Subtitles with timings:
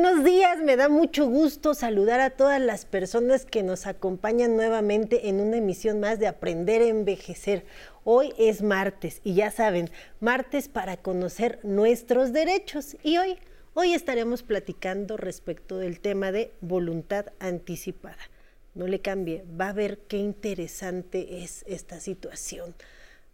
[0.00, 5.28] Buenos días, me da mucho gusto saludar a todas las personas que nos acompañan nuevamente
[5.28, 7.64] en una emisión más de Aprender a Envejecer.
[8.04, 9.90] Hoy es martes y ya saben,
[10.20, 13.38] martes para conocer nuestros derechos y hoy,
[13.74, 18.30] hoy estaremos platicando respecto del tema de voluntad anticipada.
[18.76, 22.72] No le cambie, va a ver qué interesante es esta situación.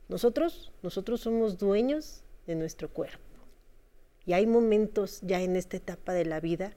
[0.08, 3.33] Nosotros, nosotros somos dueños de nuestro cuerpo
[4.26, 6.72] y hay momentos ya en esta etapa de la vida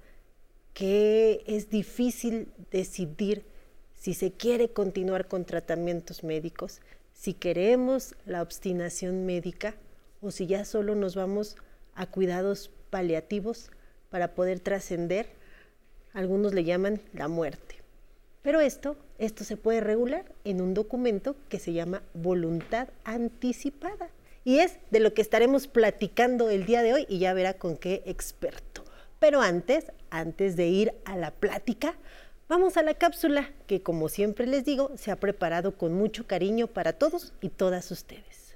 [0.73, 3.45] que es difícil decidir
[3.95, 6.81] si se quiere continuar con tratamientos médicos,
[7.13, 9.75] si queremos la obstinación médica
[10.21, 11.55] o si ya solo nos vamos
[11.95, 13.71] a cuidados paliativos
[14.09, 15.27] para poder trascender,
[16.13, 17.75] algunos le llaman la muerte.
[18.43, 24.09] Pero esto, esto se puede regular en un documento que se llama voluntad anticipada
[24.47, 27.75] y es de lo que estaremos platicando el día de hoy y ya verá con
[27.75, 28.85] qué experto.
[29.19, 31.95] Pero antes, antes de ir a la plática,
[32.47, 36.67] vamos a la cápsula que como siempre les digo, se ha preparado con mucho cariño
[36.67, 38.46] para todos y todas ustedes.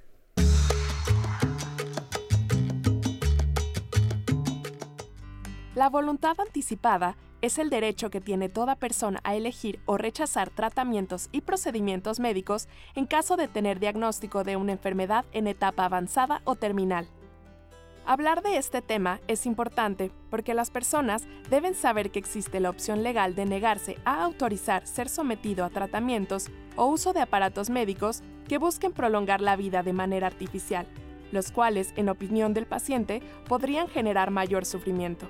[5.74, 11.30] La voluntad anticipada es el derecho que tiene toda persona a elegir o rechazar tratamientos
[11.32, 16.56] y procedimientos médicos en caso de tener diagnóstico de una enfermedad en etapa avanzada o
[16.56, 17.08] terminal.
[18.06, 23.02] Hablar de este tema es importante porque las personas deben saber que existe la opción
[23.02, 28.58] legal de negarse a autorizar ser sometido a tratamientos o uso de aparatos médicos que
[28.58, 30.86] busquen prolongar la vida de manera artificial,
[31.32, 35.28] los cuales, en opinión del paciente, podrían generar mayor sufrimiento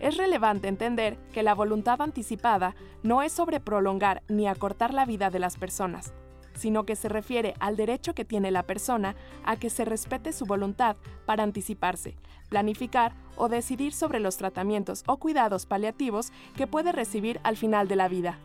[0.00, 5.30] es relevante entender que la voluntad anticipada no es sobre prolongar ni acortar la vida
[5.30, 6.12] de las personas,
[6.54, 10.46] sino que se refiere al derecho que tiene la persona a que se respete su
[10.46, 10.96] voluntad
[11.26, 12.16] para anticiparse,
[12.48, 17.96] planificar o decidir sobre los tratamientos o cuidados paliativos que puede recibir al final de
[17.96, 18.38] la vida.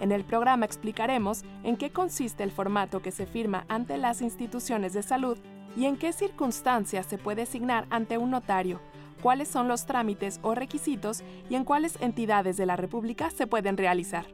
[0.00, 4.92] En el programa explicaremos en qué consiste el formato que se firma ante las instituciones
[4.92, 5.38] de salud
[5.76, 8.80] y en qué circunstancias se puede asignar ante un notario,
[9.14, 13.76] cuáles son los trámites o requisitos y en cuáles entidades de la República se pueden
[13.76, 14.26] realizar.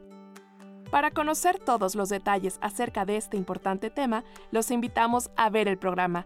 [0.91, 5.77] Para conocer todos los detalles acerca de este importante tema, los invitamos a ver el
[5.77, 6.25] programa.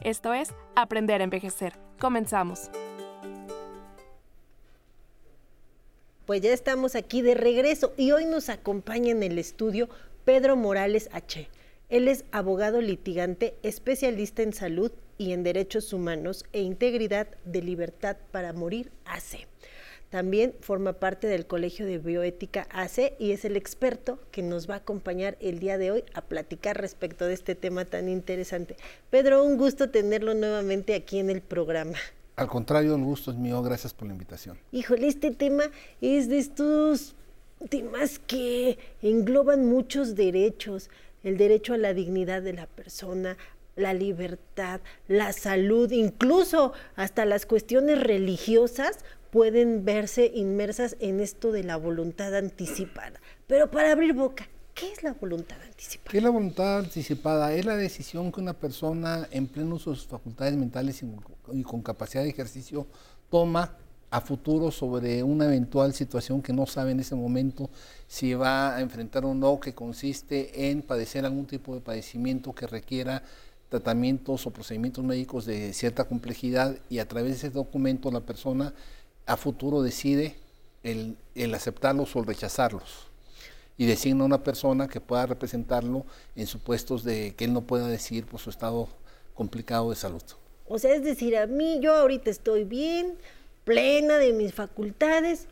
[0.00, 1.78] Esto es Aprender a Envejecer.
[1.98, 2.70] Comenzamos.
[6.26, 9.88] Pues ya estamos aquí de regreso y hoy nos acompaña en el estudio
[10.24, 11.48] Pedro Morales H.
[11.94, 18.16] Él es abogado litigante, especialista en salud y en Derechos Humanos e Integridad de Libertad
[18.32, 19.46] para Morir, AC.
[20.10, 24.74] También forma parte del Colegio de Bioética AC y es el experto que nos va
[24.74, 28.76] a acompañar el día de hoy a platicar respecto de este tema tan interesante.
[29.10, 31.96] Pedro, un gusto tenerlo nuevamente aquí en el programa.
[32.34, 34.58] Al contrario, el gusto es mío, gracias por la invitación.
[34.72, 35.62] Híjole, este tema
[36.00, 37.14] es de estos
[37.68, 40.90] temas que engloban muchos derechos,
[41.24, 43.36] el derecho a la dignidad de la persona,
[43.76, 48.98] la libertad, la salud, incluso hasta las cuestiones religiosas
[49.30, 53.20] pueden verse inmersas en esto de la voluntad anticipada.
[53.48, 56.10] Pero para abrir boca, ¿qué es la voluntad anticipada?
[56.12, 57.52] ¿Qué es la voluntad anticipada?
[57.52, 61.02] Es la decisión que una persona en pleno sus facultades mentales
[61.52, 62.86] y con capacidad de ejercicio
[63.28, 63.76] toma
[64.14, 67.68] a futuro sobre una eventual situación que no sabe en ese momento
[68.06, 72.68] si va a enfrentar o no, que consiste en padecer algún tipo de padecimiento que
[72.68, 73.24] requiera
[73.70, 78.72] tratamientos o procedimientos médicos de cierta complejidad y a través de ese documento la persona
[79.26, 80.36] a futuro decide
[80.84, 81.16] el,
[81.52, 83.08] aceptarlos o el rechazarlos
[83.76, 86.06] y designa una persona que pueda representarlo
[86.36, 88.86] en supuestos de que él no pueda decir por su estado
[89.34, 90.22] complicado de salud.
[90.68, 93.16] O sea, es decir, a mí yo ahorita estoy bien,
[93.64, 95.46] plena de mis facultades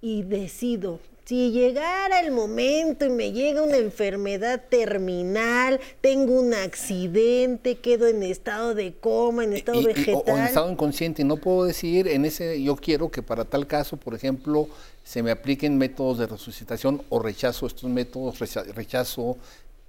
[0.00, 7.78] y decido si llegara el momento y me llega una enfermedad terminal, tengo un accidente,
[7.78, 10.22] quedo en estado de coma, en estado vegetal.
[10.24, 13.96] o, en estado inconsciente, no puedo decir en ese, yo quiero que para tal caso,
[13.96, 14.68] por ejemplo,
[15.02, 18.38] se me apliquen métodos de resucitación o rechazo estos métodos,
[18.76, 19.36] rechazo,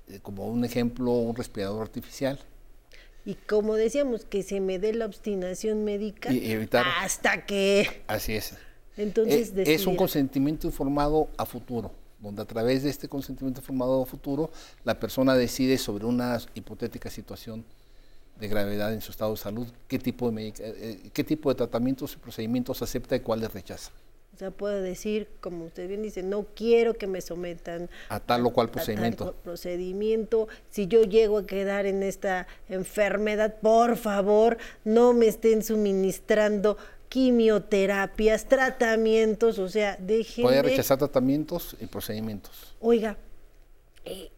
[0.10, 2.40] eh, como un ejemplo, un respirador artificial.
[3.27, 6.29] Y como decíamos, que se me dé la obstinación médica
[7.01, 8.03] hasta que...
[8.07, 8.53] Así es.
[8.95, 11.91] Entonces, eh, es un consentimiento informado a futuro,
[12.21, 14.50] donde a través de este consentimiento informado a futuro,
[14.85, 17.65] la persona decide sobre una hipotética situación
[18.39, 21.56] de gravedad en su estado de salud, qué tipo de, eh, eh, qué tipo de
[21.56, 23.91] tratamientos y procedimientos acepta y cuáles rechaza.
[24.38, 28.45] O sea, puede decir, como usted bien dice, no quiero que me sometan a tal
[28.45, 29.34] o cual procedimiento.
[29.44, 30.48] procedimiento.
[30.69, 36.78] Si yo llego a quedar en esta enfermedad, por favor, no me estén suministrando
[37.10, 40.50] quimioterapias, tratamientos, o sea, déjenme...
[40.50, 42.75] Puede rechazar tratamientos y procedimientos.
[42.80, 43.18] Oiga,
[44.06, 44.30] eh,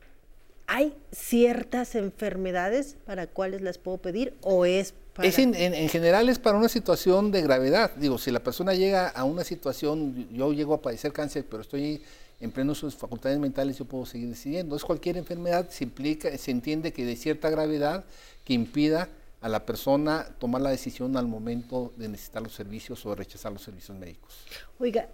[0.66, 5.28] ¿hay ciertas enfermedades para cuáles las puedo pedir o es para...
[5.28, 7.92] Es en, en- en general es para una situación de gravedad.
[7.96, 12.02] Digo, si la persona llega a una situación, yo llego a padecer cáncer, pero estoy
[12.42, 14.76] en pleno sus facultades mentales, yo puedo seguir decidiendo.
[14.76, 18.06] Es cualquier enfermedad, se implica, se entiende que de cierta gravedad
[18.46, 19.10] que impida
[19.42, 23.52] a la persona tomar la decisión al momento de necesitar los servicios o de rechazar
[23.52, 24.34] los servicios médicos.
[24.80, 25.08] Oiga,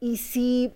[0.00, 0.72] ¿y si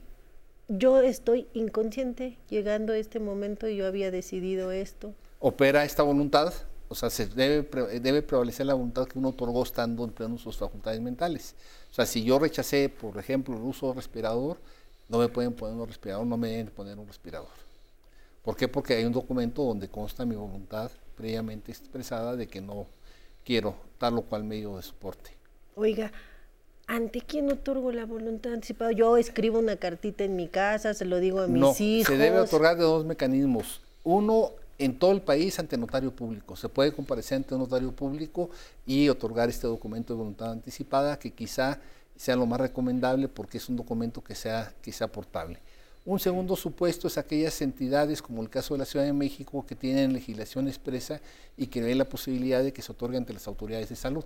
[0.68, 5.14] yo estoy inconsciente llegando a este momento y yo había decidido esto?
[5.40, 6.52] opera esta voluntad,
[6.88, 10.38] o sea, se debe, pre- debe prevalecer la voluntad que uno otorgó estando en pleno
[10.38, 11.54] sus facultades mentales.
[11.90, 14.58] O sea, si yo rechacé, por ejemplo, el uso de respirador,
[15.08, 17.48] no me pueden poner un respirador, no me deben poner un respirador.
[18.42, 18.68] ¿Por qué?
[18.68, 22.86] Porque hay un documento donde consta mi voluntad previamente expresada de que no
[23.44, 25.32] quiero tal o cual medio de soporte.
[25.74, 26.12] Oiga,
[26.86, 28.92] ¿ante quién otorgo la voluntad anticipada?
[28.92, 32.06] Yo escribo una cartita en mi casa, se lo digo a mis no, hijos.
[32.06, 33.80] se debe otorgar de dos mecanismos.
[34.04, 36.56] Uno, en todo el país ante notario público.
[36.56, 38.50] Se puede comparecer ante un notario público
[38.86, 41.80] y otorgar este documento de voluntad anticipada, que quizá
[42.16, 45.58] sea lo más recomendable porque es un documento que sea, que sea portable.
[46.04, 49.74] Un segundo supuesto es aquellas entidades, como el caso de la Ciudad de México, que
[49.74, 51.20] tienen legislación expresa
[51.56, 54.24] y que ve la posibilidad de que se otorgue ante las autoridades de salud.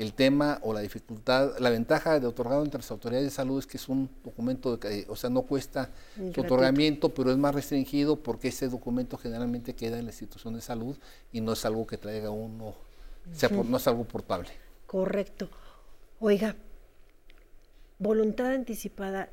[0.00, 3.66] El tema o la dificultad, la ventaja de otorgado entre las autoridades de salud es
[3.66, 5.90] que es un documento, de, o sea, no cuesta
[6.34, 10.62] su otorgamiento, pero es más restringido porque ese documento generalmente queda en la institución de
[10.62, 10.96] salud
[11.32, 12.74] y no es algo que traiga uno,
[13.34, 14.48] sea, por- no es algo portable.
[14.86, 15.50] Correcto.
[16.18, 16.56] Oiga,
[17.98, 19.28] ¿voluntad anticipada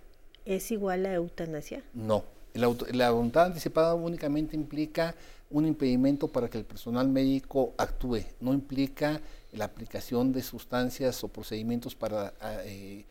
[0.46, 1.82] es igual a eutanasia?
[1.94, 2.24] No.
[2.54, 5.14] La voluntad anticipada únicamente implica
[5.50, 9.22] un impedimento para que el personal médico actúe, no implica
[9.52, 13.06] la aplicación de sustancias o procedimientos para ah, eh,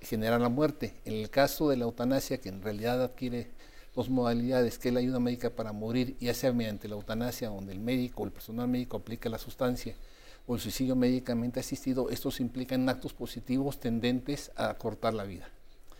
[0.00, 0.94] generar la muerte.
[1.04, 3.48] En el caso de la eutanasia, que en realidad adquiere
[3.94, 7.72] dos modalidades, que es la ayuda médica para morir, ya sea mediante la eutanasia, donde
[7.72, 9.94] el médico o el personal médico aplica la sustancia,
[10.46, 15.48] o el suicidio médicamente asistido, estos implican actos positivos tendentes a cortar la vida.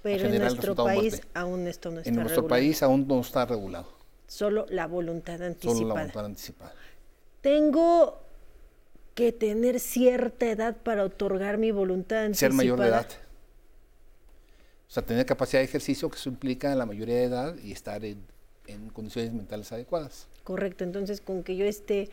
[0.03, 1.29] Pero en nuestro país muerte.
[1.35, 2.49] aún esto no está En nuestro regulado.
[2.49, 3.89] país aún no está regulado,
[4.27, 5.75] Solo la voluntad anticipada.
[5.75, 6.75] solo la voluntad anticipada.
[7.43, 8.21] Tengo
[9.21, 12.51] que tener cierta edad para otorgar mi voluntad anticipada.
[12.51, 13.07] Ser mayor de edad.
[14.89, 18.03] O sea, tener capacidad de ejercicio, que eso implica la mayoría de edad y estar
[18.03, 18.25] en,
[18.67, 20.27] en condiciones mentales adecuadas.
[20.43, 22.09] Correcto, entonces con que yo esté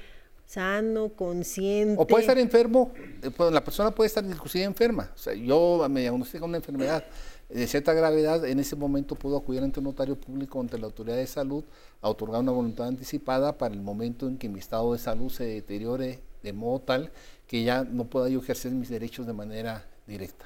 [0.46, 1.96] sano, consciente.
[1.98, 2.92] O puede estar enfermo,
[3.24, 5.10] eh, la persona puede estar inclusive enferma.
[5.16, 7.06] O sea, yo me diagnostico una enfermedad
[7.48, 11.16] de cierta gravedad, en ese momento puedo acudir ante un notario público, ante la autoridad
[11.16, 11.64] de salud,
[12.02, 15.46] a otorgar una voluntad anticipada para el momento en que mi estado de salud se
[15.46, 17.12] deteriore de modo tal
[17.48, 20.46] que ya no pueda yo ejercer mis derechos de manera directa.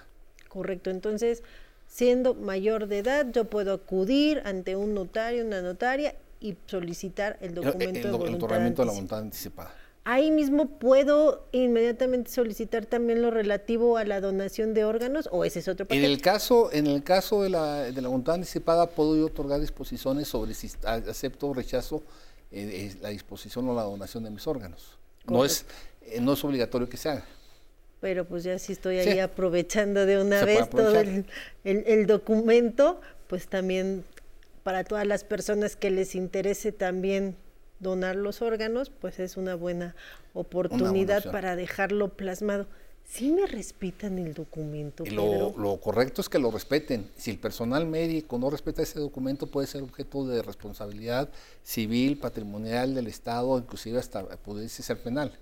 [0.50, 1.44] Correcto, entonces
[1.88, 7.50] siendo mayor de edad yo puedo acudir ante un notario, una notaria y solicitar el
[7.50, 9.74] El- documento el, de el voluntad otorgamiento de la voluntad anticipada.
[10.04, 15.60] Ahí mismo puedo inmediatamente solicitar también lo relativo a la donación de órganos o ese
[15.60, 16.06] es otro En paquete.
[16.08, 20.28] el caso, en el caso de la, de la voluntad anticipada, puedo yo otorgar disposiciones
[20.28, 22.02] sobre si acepto o rechazo
[22.52, 24.98] eh, eh, la disposición o la donación de mis órganos.
[25.28, 25.66] No es,
[26.02, 27.26] eh, no es obligatorio que se haga.
[28.00, 29.10] Pero pues ya si estoy Sí.
[29.10, 31.26] ahí aprovechando de una Se vez todo el,
[31.64, 34.04] el- el documento, pues también
[34.64, 37.36] para todas las personas que les interese también
[37.80, 39.96] donar los órganos, pues es una buena
[40.34, 42.68] oportunidad para dejarlo plasmado.
[43.04, 45.54] ¿Sí me respetan el documento, Pedro?
[45.56, 47.10] Lo, lo correcto es que lo respeten.
[47.18, 51.30] Si el personal médico no respeta ese documento, puede ser objeto de responsabilidad
[51.64, 55.38] civil, patrimonial del Estado, inclusive hasta pudiese ser penal.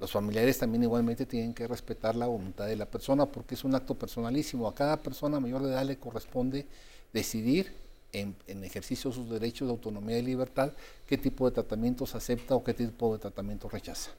[0.00, 3.74] Los familiares también igualmente tienen que respetar la voluntad de la persona porque es un
[3.74, 4.66] acto personalísimo.
[4.66, 6.66] A cada persona mayor de edad le corresponde
[7.12, 7.74] decidir
[8.12, 10.72] en, en ejercicio de sus derechos de autonomía y libertad
[11.06, 14.10] qué tipo de tratamientos acepta o qué tipo de tratamientos rechaza.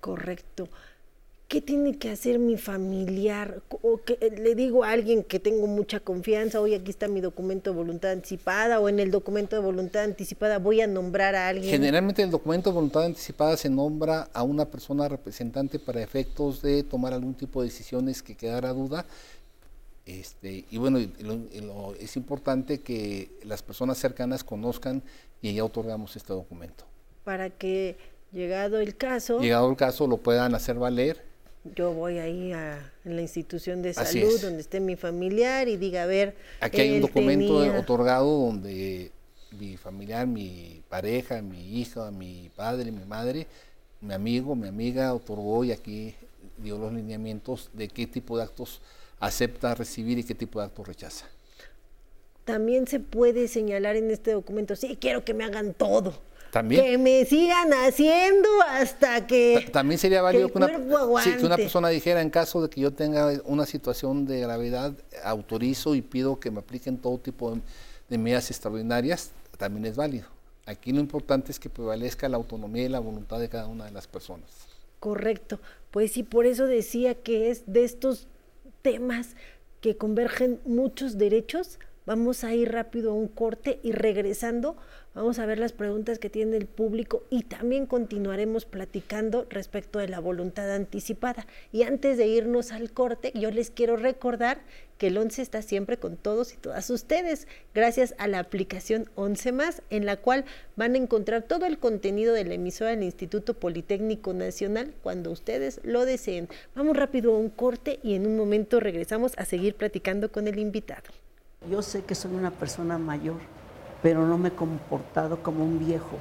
[0.00, 0.70] Correcto.
[1.48, 3.62] ¿Qué tiene que hacer mi familiar?
[3.82, 7.20] O que eh, le digo a alguien que tengo mucha confianza, oye, aquí está mi
[7.20, 11.46] documento de voluntad anticipada, o en el documento de voluntad anticipada voy a nombrar a
[11.48, 11.70] alguien.
[11.70, 16.82] Generalmente el documento de voluntad anticipada se nombra a una persona representante para efectos de
[16.82, 19.06] tomar algún tipo de decisiones que quedara duda.
[20.04, 25.00] Este, y bueno, y lo- y lo- es importante que las personas cercanas conozcan
[25.42, 26.84] y ya otorgamos este documento.
[27.24, 27.96] para que
[28.32, 31.20] llegado el caso, Llegado el caso, lo puedan hacer valer.
[31.74, 36.02] Yo voy ahí a en la institución de salud donde esté mi familiar y diga,
[36.04, 39.10] a ver, Aquí hay un documento tenía- otorgado donde
[39.58, 43.46] mi familiar, mi pareja, mi hija, mi padre, mi madre,
[44.00, 46.14] mi amigo, mi amiga otorgó y aquí
[46.58, 48.80] dio los lineamientos de qué tipo de actos
[49.18, 51.26] acepta recibir y qué tipo de actos rechaza.
[52.44, 56.14] También se puede señalar en este documento, sí, quiero que me hagan todo.
[56.56, 56.82] ¿También?
[56.82, 59.68] Que me sigan haciendo hasta que.
[59.70, 63.42] También sería válido que, una, que una persona dijera: en caso de que yo tenga
[63.44, 67.60] una situación de gravedad, autorizo y pido que me apliquen todo tipo de,
[68.08, 70.28] de medidas extraordinarias, también es válido.
[70.64, 73.90] Aquí lo importante es que prevalezca la autonomía y la voluntad de cada una de
[73.90, 74.48] las personas.
[74.98, 75.60] Correcto.
[75.90, 78.28] Pues sí, por eso decía que es de estos
[78.80, 79.36] temas
[79.82, 81.78] que convergen muchos derechos.
[82.06, 84.76] Vamos a ir rápido a un corte y regresando
[85.16, 90.08] Vamos a ver las preguntas que tiene el público y también continuaremos platicando respecto de
[90.08, 91.46] la voluntad anticipada.
[91.72, 94.60] Y antes de irnos al corte, yo les quiero recordar
[94.98, 99.52] que el 11 está siempre con todos y todas ustedes, gracias a la aplicación 11
[99.52, 100.44] más, en la cual
[100.76, 105.80] van a encontrar todo el contenido de la emisora del Instituto Politécnico Nacional cuando ustedes
[105.82, 106.50] lo deseen.
[106.74, 110.58] Vamos rápido a un corte y en un momento regresamos a seguir platicando con el
[110.58, 111.25] invitado.
[111.70, 113.36] Yo sé que soy una persona mayor
[114.02, 116.16] pero no me he comportado como un viejo.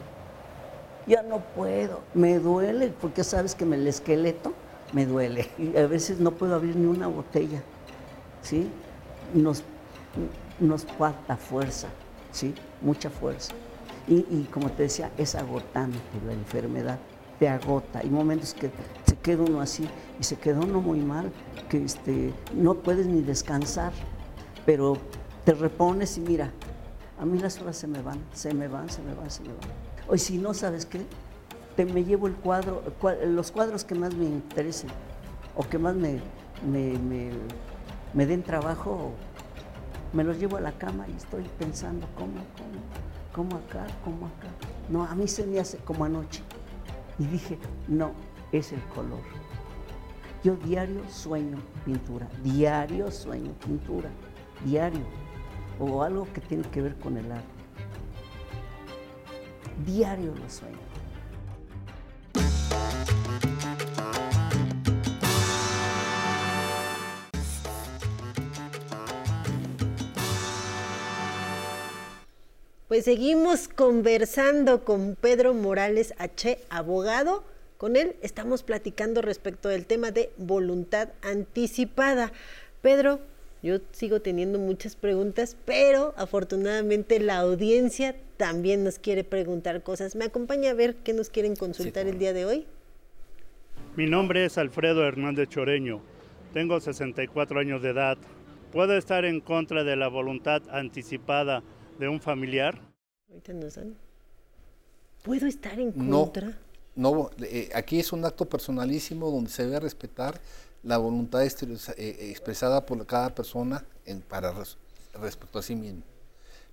[1.08, 4.54] Ya no puedo, me duele, porque sabes que el esqueleto
[4.92, 5.50] me duele.
[5.60, 7.62] Y a veces no puedo abrir ni una botella,
[8.42, 8.68] ¿sí?
[9.36, 9.64] Nos,
[10.60, 11.90] nos falta fuerza,
[12.32, 12.56] ¿sí?
[12.82, 13.54] Mucha fuerza.
[14.08, 16.98] Y, como te decía, es agotante la enfermedad,
[17.38, 18.00] te agota.
[18.00, 18.72] Hay momentos que
[19.06, 19.88] se queda uno así
[20.20, 21.32] y se queda uno muy mal,
[21.70, 23.94] que este, no puedes ni descansar,
[24.66, 24.98] pero
[25.46, 26.52] te repones y mira,
[27.20, 29.50] a mí las horas se me van, se me van, se me van, se me
[29.50, 29.70] van.
[30.08, 31.06] Hoy si no, ¿sabes qué?
[31.76, 32.82] Te me llevo el cuadro,
[33.28, 34.90] los cuadros que más me interesen
[35.56, 36.20] o que más me,
[36.66, 39.12] me, den trabajo,
[40.14, 44.48] me los llevo a la cama y estoy pensando cómo, cómo, cómo acá, cómo acá.
[44.90, 46.42] No, a mí se me hace como anoche.
[47.20, 48.12] Y dije, no,
[48.52, 49.22] es el color.
[50.44, 54.10] Yo diario sueño pintura, diario sueño pintura,
[54.64, 55.02] diario
[55.80, 57.46] o algo que tiene que ver con el arte.
[59.86, 60.78] Diario lo sueño.
[72.88, 77.44] Pues seguimos conversando con Pedro Morales H., abogado.
[77.78, 82.32] Con él estamos platicando respecto del tema de voluntad anticipada.
[82.82, 83.20] Pedro,
[83.66, 90.16] yo sigo teniendo muchas preguntas, pero afortunadamente la audiencia también nos quiere preguntar cosas.
[90.16, 92.68] ¿Me acompaña a ver qué nos quieren consultar el día de hoy?
[93.96, 96.00] Mi nombre es Alfredo Hernández Choreño.
[96.54, 98.20] Tengo 64 años de edad.
[98.72, 101.64] ¿Puedo estar en contra de la voluntad anticipada
[101.98, 102.80] de un familiar?
[103.30, 103.80] Ahorita nos
[105.24, 106.56] ¿Puedo estar en contra?
[106.96, 110.40] No, eh, aquí es un acto personalísimo donde se debe respetar
[110.86, 113.84] la voluntad eh, expresada por cada persona
[114.30, 114.54] para
[115.20, 116.04] respecto a sí mismo.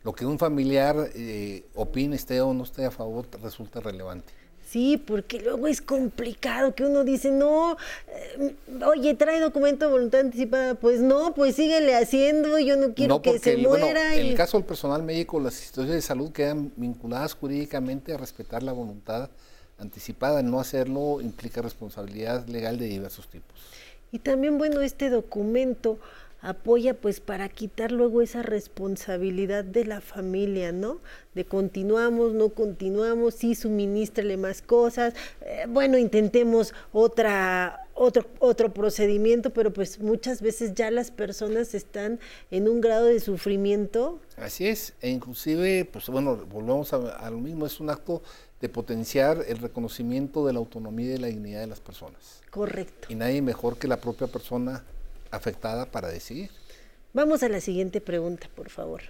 [0.04, 4.33] Lo que un familiar eh, opine, esté o no esté a favor, resulta relevante.
[4.69, 7.76] Sí, porque luego es complicado que uno dice, no,
[8.09, 8.54] eh,
[8.87, 10.75] oye, trae documento de voluntad anticipada.
[10.75, 14.14] Pues no, pues síguele haciendo, yo no quiero que se muera.
[14.14, 18.62] En el caso del personal médico, las instituciones de salud quedan vinculadas jurídicamente a respetar
[18.62, 19.31] la voluntad
[19.78, 20.42] anticipada.
[20.42, 23.61] No hacerlo implica responsabilidad legal de diversos tipos.
[24.12, 25.99] Y también, bueno, este documento
[26.42, 31.00] apoya pues para quitar luego esa responsabilidad de la familia, ¿no?
[31.35, 39.50] De continuamos, no continuamos, sí, suministrele más cosas, eh, bueno, intentemos otra, otro, otro procedimiento,
[39.50, 44.21] pero pues muchas veces ya las personas están en un grado de sufrimiento.
[44.37, 48.21] Así es, e inclusive, pues bueno, volvemos a, a lo mismo, es un acto
[48.62, 52.40] de potenciar el reconocimiento de la autonomía y de la dignidad de las personas.
[52.49, 53.09] Correcto.
[53.11, 54.85] Y nadie mejor que la propia persona
[55.33, 56.49] afectada para decidir.
[57.12, 59.02] Vamos a la siguiente pregunta, por favor.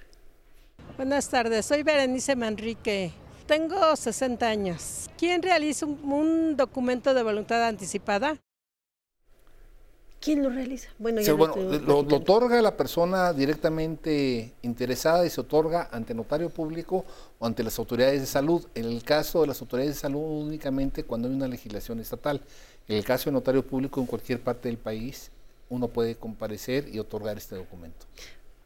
[0.96, 3.12] Buenas tardes, soy Berenice Manrique.
[3.46, 5.10] Tengo 60 años.
[5.18, 8.38] ¿Quién realiza un documento de voluntad anticipada?
[10.22, 10.88] ¿Quién lo realiza?
[10.98, 17.04] Bueno, ya lo, otorga la persona directamente interesada y se otorga ante notario público
[17.40, 18.64] o ante las autoridades de salud.
[18.76, 22.40] En el caso de las autoridades de salud únicamente cuando hay una legislación estatal.
[22.86, 25.32] En el caso de notario público en cualquier parte del país
[25.68, 28.06] uno puede comparecer y otorgar este documento.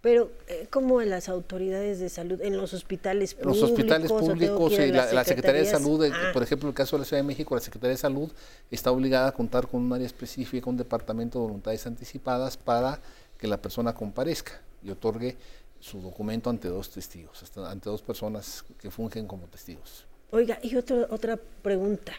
[0.03, 2.41] Pero, eh, ¿cómo en las autoridades de salud?
[2.41, 3.61] ¿En los hospitales públicos?
[3.61, 6.31] Los hospitales públicos, y la, Secretaría de Salud, eh, ah.
[6.33, 8.31] por ejemplo, en el caso de la Ciudad de México, la Secretaría de Salud
[8.71, 13.00] está obligada a contar con un área específica, un departamento de voluntades anticipadas para
[13.38, 15.37] que la persona comparezca y otorgue
[15.81, 20.07] su documento ante dos testigos, ante dos personas que fungen como testigos.
[20.31, 22.12] Oiga, y otra otra pregunta.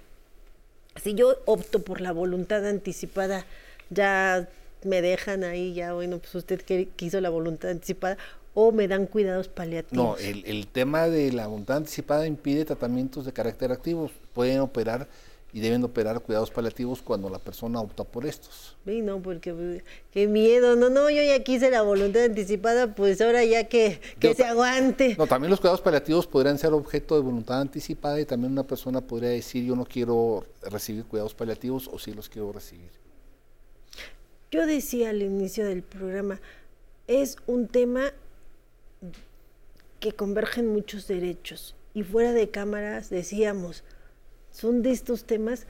[1.01, 3.45] si yo opto por la voluntad anticipada,
[3.89, 4.47] ya
[4.83, 6.61] me dejan ahí, ya bueno, pues usted
[6.95, 8.17] quiso la voluntad anticipada,
[8.53, 10.03] o me dan cuidados paliativos.
[10.03, 14.09] No, el, el tema de la voluntad anticipada impide tratamientos de carácter activo.
[14.33, 15.07] Pueden operar
[15.53, 18.75] y deben operar cuidados paliativos cuando la persona opta por estos.
[18.85, 23.21] Sí, no, porque pues, qué miedo, no, no, yo ya quise la voluntad anticipada, pues
[23.21, 25.15] ahora ya que, que se aguante.
[25.17, 29.01] No, también los cuidados paliativos podrían ser objeto de voluntad anticipada y también una persona
[29.01, 32.89] podría decir yo no quiero recibir cuidados paliativos o sí los quiero recibir.
[34.51, 36.39] Yo decía al inicio del programa,
[37.07, 38.13] es un tema
[39.99, 43.83] que convergen muchos derechos y fuera de cámaras decíamos,
[44.51, 45.65] son de estos temas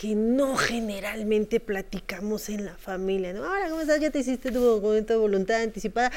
[0.00, 3.30] que no generalmente platicamos en la familia.
[3.36, 4.00] Ahora, ¿cómo estás?
[4.00, 6.12] Ya te hiciste tu documento de voluntad anticipada.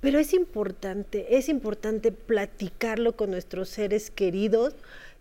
[0.00, 4.74] Pero es importante, es importante platicarlo con nuestros seres queridos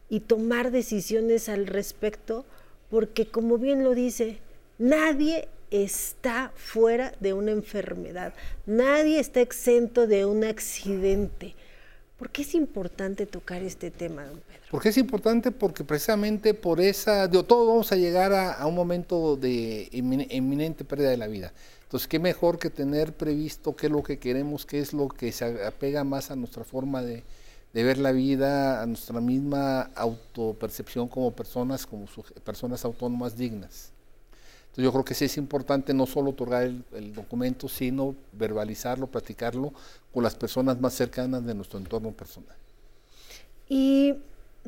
[0.09, 2.45] y tomar decisiones al respecto,
[2.89, 4.38] porque como bien lo dice,
[4.77, 8.33] nadie está fuera de una enfermedad,
[8.65, 11.55] nadie está exento de un accidente.
[12.17, 14.62] ¿Por qué es importante tocar este tema, don Pedro?
[14.71, 19.36] Porque es importante porque precisamente por esa, de todos vamos a llegar a, un momento
[19.36, 21.53] de inminente pérdida de la vida.
[21.83, 25.31] Entonces, qué mejor que tener previsto qué es lo que queremos, qué es lo que
[25.31, 27.24] se apega más a nuestra forma de,
[27.71, 32.07] ver la vida, a nuestra misma autopercepción como personas, como
[32.43, 33.93] personas autónomas dignas
[34.84, 39.74] yo creo que sí es importante no solo otorgar el, documento, sino verbalizarlo, platicarlo
[40.13, 42.56] con las personas más cercanas de nuestro entorno personal.
[43.67, 44.15] Y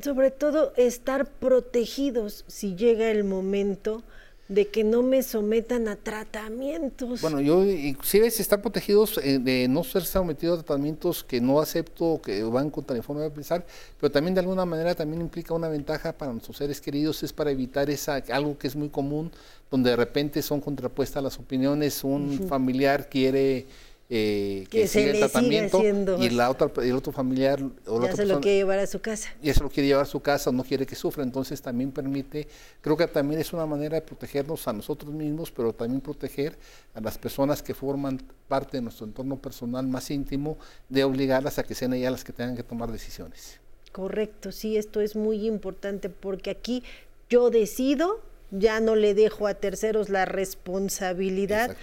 [0.02, 4.04] sobre todo estar protegidos si llega el momento
[4.50, 7.22] de que no me sometan a tratamientos.
[7.22, 11.62] Bueno, yo inclusive si estar protegidos eh, de no ser sometidos a tratamientos que no
[11.62, 13.64] acepto, que van contra mi forma de pensar,
[14.00, 17.52] pero también de alguna manera también implica una ventaja para nuestros seres queridos, es para
[17.52, 19.32] evitar esa algo que es muy común,
[19.70, 23.68] donde de repente son contrapuestas las opiniones, un familiar quiere
[24.12, 25.84] eh, que, siga el tratamiento
[26.20, 29.30] y la otra el otro familiar o ya se lo quiere llevar a su casa.
[29.40, 31.22] Y se lo quiere llevar a su casa o no quiere que sufra.
[31.22, 32.48] Entonces también permite
[32.82, 36.58] creo que también es una manera de protegernos a nosotros mismos pero también proteger
[36.96, 40.58] a las personas que forman parte de nuestro entorno personal más íntimo
[40.90, 43.60] de obligarlas a que sean ellas las que tengan que tomar decisiones.
[43.92, 46.84] Correcto sí esto es muy importante porque aquí
[47.30, 51.78] yo decido ya no le dejo a terceros la responsabilidad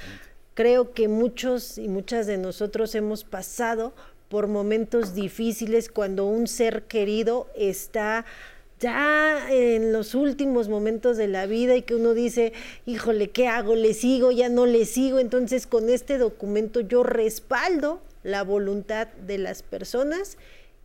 [0.57, 3.93] Creo que muchos y muchas de nosotros hemos pasado
[4.31, 8.25] por momentos difíciles cuando un ser querido está
[8.81, 12.55] ya en los últimos momentos de la vida y que uno dice,
[12.87, 13.75] híjole, ¿qué hago?
[13.75, 14.33] ¿Le sigo?
[14.33, 15.19] ¿Ya no le sigo?
[15.19, 20.39] Entonces con este documento yo respaldo la voluntad de las personas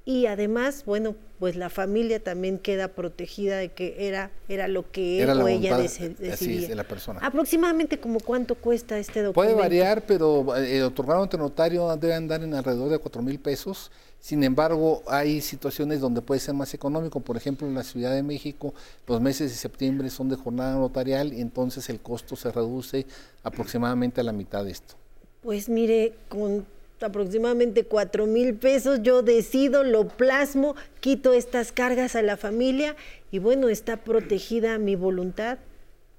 [0.04, 5.22] y además, bueno, pues la familia también queda protegida de que era, era lo que
[5.22, 6.68] él o ella decidía.
[6.68, 7.20] de la persona.
[7.22, 9.34] Aproximadamente como cuánto cuesta este documento.
[9.34, 13.40] Puede variar, pero el eh, otorgado ante notario debe andar en alrededor de cuatro mil
[13.40, 13.92] pesos.
[14.20, 17.20] Sin embargo, hay situaciones donde puede ser más económico.
[17.20, 18.74] Por ejemplo, en la Ciudad de México,
[19.08, 23.06] los meses de septiembre son de jornada notarial y entonces el costo se reduce
[23.44, 24.96] aproximadamente a la mitad de esto.
[25.42, 26.66] Pues mire, con
[27.08, 32.96] aproximadamente cuatro mil pesos, yo decido, lo plasmo, quito estas cargas a la familia
[33.32, 35.58] y bueno, está protegida mi voluntad,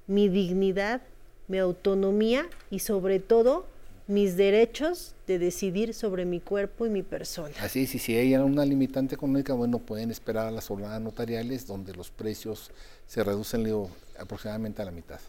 [0.07, 1.03] mi dignidad,
[1.49, 3.67] mi autonomía y sobre todo
[4.09, 7.55] mis derechos de decidir sobre mi cuerpo y mi persona.
[7.61, 11.67] Así es, y si hay una limitante económica, bueno, pueden esperar a las jornadas notariales
[11.67, 12.71] donde los precios
[13.07, 13.65] se reducen
[14.19, 15.21] aproximadamente a la mitad.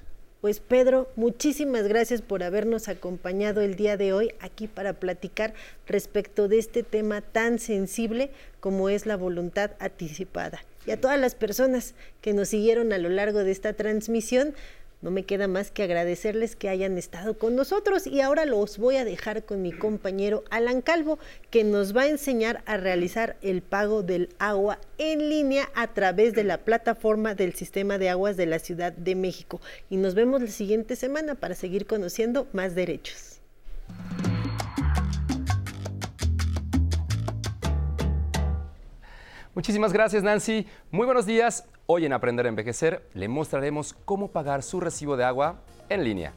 [0.44, 5.54] Pues Pedro, muchísimas gracias por habernos acompañado el día de hoy aquí para platicar
[5.88, 8.30] respecto de este tema tan sensible
[8.60, 10.62] como es la voluntad anticipada.
[10.86, 14.54] Y a todas las personas que nos siguieron a lo largo de esta transmisión,
[15.04, 18.96] no me queda más que agradecerles que hayan estado con nosotros y ahora los voy
[18.96, 21.20] a dejar con mi compañero Alan Calvo,
[21.52, 26.34] que nos va a enseñar a realizar el pago del agua en línea a través
[26.34, 29.60] de la plataforma del Sistema de Aguas de la Ciudad de México.
[29.90, 33.42] Y nos vemos la siguiente semana para seguir conociendo más derechos.
[39.54, 40.66] Muchísimas gracias Nancy.
[40.92, 41.66] Muy buenos días.
[41.86, 46.32] Hoy en Aprender a Envejecer le mostraremos cómo pagar su recibo de agua en línea.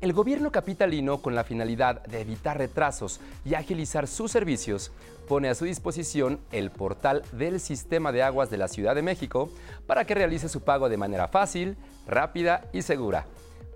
[0.00, 4.90] El gobierno capitalino, con la finalidad de evitar retrasos y agilizar sus servicios,
[5.28, 9.52] pone a su disposición el portal del Sistema de Aguas de la Ciudad de México
[9.86, 11.76] para que realice su pago de manera fácil,
[12.08, 13.26] rápida y segura.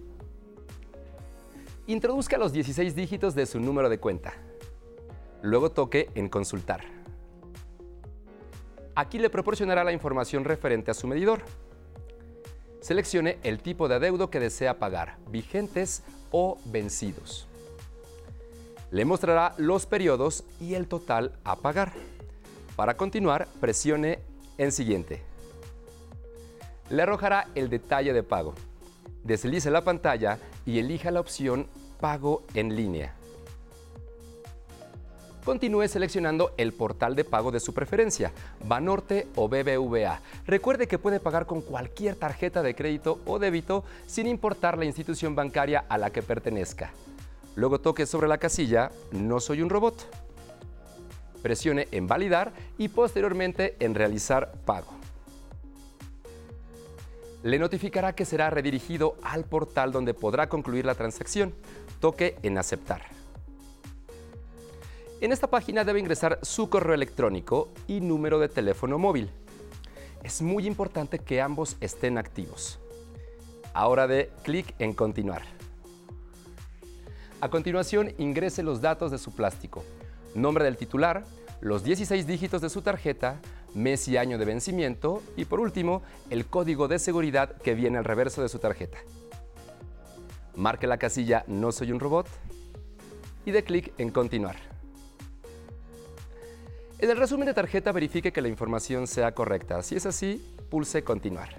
[1.86, 4.34] Introduzca los 16 dígitos de su número de cuenta.
[5.42, 6.84] Luego toque en Consultar.
[8.94, 11.42] Aquí le proporcionará la información referente a su medidor.
[12.80, 17.46] Seleccione el tipo de adeudo que desea pagar, vigentes o vencidos.
[18.90, 21.92] Le mostrará los periodos y el total a pagar.
[22.76, 24.20] Para continuar, presione
[24.56, 25.22] en Siguiente.
[26.88, 28.54] Le arrojará el detalle de pago.
[29.24, 31.66] Deslice la pantalla y elija la opción
[32.00, 33.17] Pago en línea.
[35.48, 38.32] Continúe seleccionando el portal de pago de su preferencia,
[38.66, 40.20] Banorte o BBVA.
[40.46, 45.34] Recuerde que puede pagar con cualquier tarjeta de crédito o débito sin importar la institución
[45.34, 46.92] bancaria a la que pertenezca.
[47.56, 49.94] Luego toque sobre la casilla No soy un robot.
[51.40, 54.92] Presione en Validar y posteriormente en Realizar pago.
[57.42, 61.54] Le notificará que será redirigido al portal donde podrá concluir la transacción.
[62.00, 63.17] Toque en Aceptar.
[65.20, 69.30] En esta página debe ingresar su correo electrónico y número de teléfono móvil.
[70.22, 72.78] Es muy importante que ambos estén activos.
[73.74, 75.42] Ahora de clic en Continuar.
[77.40, 79.84] A continuación, ingrese los datos de su plástico,
[80.36, 81.24] nombre del titular,
[81.60, 83.40] los 16 dígitos de su tarjeta,
[83.74, 88.04] mes y año de vencimiento y por último, el código de seguridad que viene al
[88.04, 88.98] reverso de su tarjeta.
[90.54, 92.28] Marque la casilla No soy un robot
[93.44, 94.67] y de clic en Continuar.
[97.00, 99.80] En el resumen de tarjeta verifique que la información sea correcta.
[99.84, 101.50] Si es así, pulse Continuar.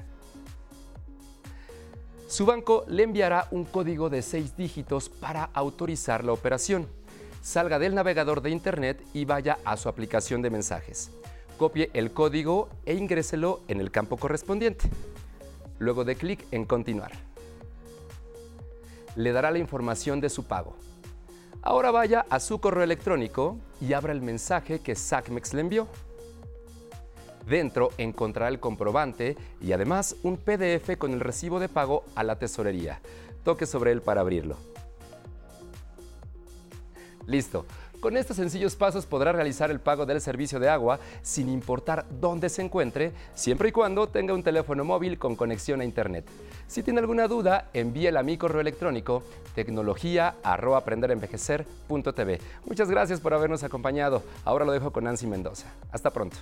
[2.28, 6.88] Su banco le enviará un código de seis dígitos para autorizar la operación.
[7.42, 11.10] Salga del navegador de Internet y vaya a su aplicación de mensajes.
[11.58, 14.90] Copie el código e ingréselo en el campo correspondiente.
[15.80, 17.14] Luego de clic en Continuar.
[19.16, 20.76] Le dará la información de su pago.
[21.62, 25.88] Ahora vaya a su correo electrónico y abra el mensaje que SACMEX le envió.
[27.48, 32.38] Dentro encontrará el comprobante y además un PDF con el recibo de pago a la
[32.38, 33.02] tesorería.
[33.44, 34.56] Toque sobre él para abrirlo.
[37.26, 37.66] Listo.
[38.00, 42.48] Con estos sencillos pasos podrá realizar el pago del servicio de agua sin importar dónde
[42.48, 46.24] se encuentre, siempre y cuando tenga un teléfono móvil con conexión a Internet.
[46.68, 49.22] Si tiene alguna duda, envíela a mi correo electrónico
[49.54, 52.40] tecnología.aprenderenvejecer.tv.
[52.66, 54.24] Muchas gracias por habernos acompañado.
[54.46, 55.68] Ahora lo dejo con Nancy Mendoza.
[55.92, 56.38] Hasta pronto.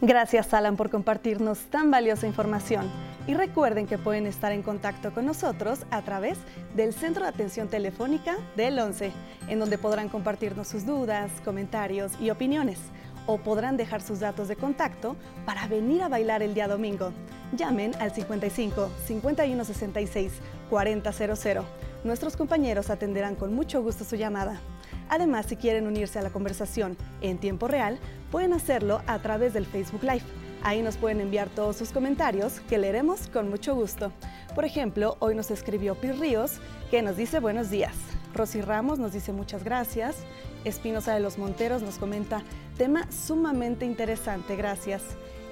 [0.00, 2.88] Gracias Alan por compartirnos tan valiosa información.
[3.26, 6.38] Y recuerden que pueden estar en contacto con nosotros a través
[6.76, 9.10] del Centro de Atención Telefónica del 11,
[9.48, 12.78] en donde podrán compartirnos sus dudas, comentarios y opiniones.
[13.26, 17.12] O podrán dejar sus datos de contacto para venir a bailar el día domingo.
[17.56, 20.32] Llamen al 55 5166
[20.70, 21.62] 4000.
[22.04, 24.60] Nuestros compañeros atenderán con mucho gusto su llamada.
[25.08, 27.98] Además, si quieren unirse a la conversación en tiempo real,
[28.30, 30.22] pueden hacerlo a través del Facebook Live.
[30.62, 34.12] Ahí nos pueden enviar todos sus comentarios que leeremos con mucho gusto.
[34.54, 36.58] Por ejemplo, hoy nos escribió Pir Ríos
[36.90, 37.94] que nos dice buenos días.
[38.34, 40.16] Rosy Ramos nos dice muchas gracias.
[40.64, 42.42] Espinosa de los Monteros nos comenta
[42.76, 45.02] tema sumamente interesante, gracias.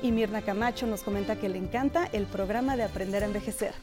[0.03, 3.75] Y Mirna Camacho nos comenta que le encanta el programa de Aprender a Envejecer.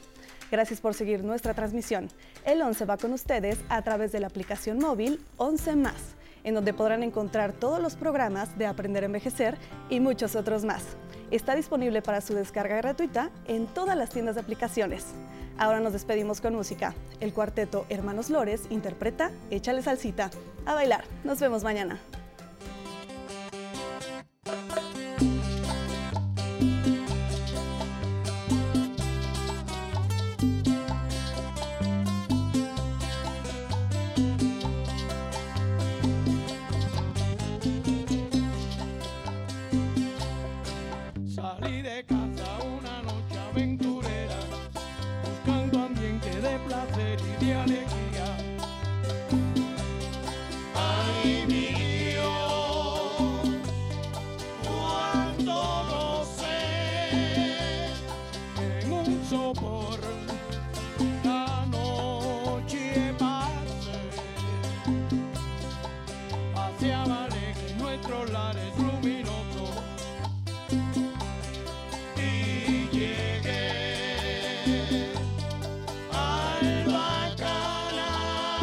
[0.54, 2.08] Gracias por seguir nuestra transmisión.
[2.44, 6.14] El 11 va con ustedes a través de la aplicación móvil 11 más,
[6.44, 9.56] en donde podrán encontrar todos los programas de Aprender a Envejecer
[9.90, 10.84] y muchos otros más.
[11.32, 15.06] Está disponible para su descarga gratuita en todas las tiendas de aplicaciones.
[15.58, 16.94] Ahora nos despedimos con música.
[17.18, 20.30] El cuarteto Hermanos Lores interpreta Échale salsita.
[20.66, 21.02] A bailar.
[21.24, 21.98] Nos vemos mañana.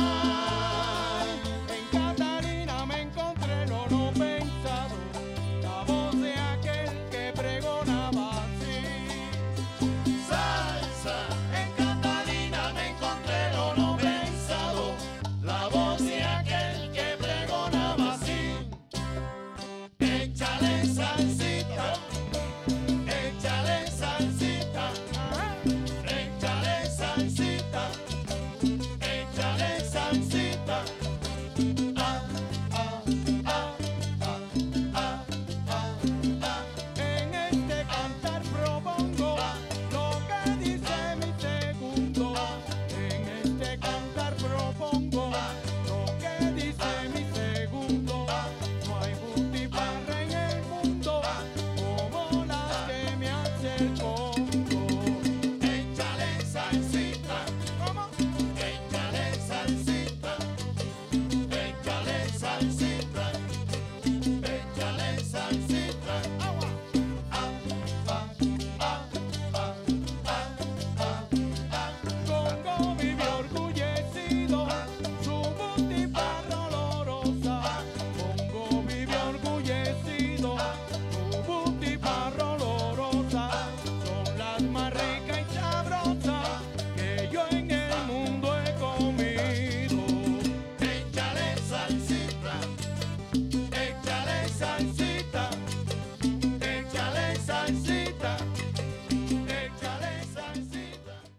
[0.02, 0.31] Bye.